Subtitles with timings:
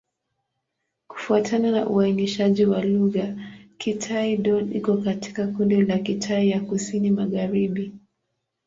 [1.07, 3.35] Kufuatana na uainishaji wa lugha,
[3.77, 7.91] Kitai-Dón iko katika kundi la Kitai ya Kusini-Magharibi.